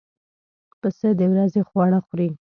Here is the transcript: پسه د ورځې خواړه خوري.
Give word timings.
پسه 0.79 1.09
د 1.19 1.21
ورځې 1.31 1.61
خواړه 1.69 1.99
خوري. 2.05 2.29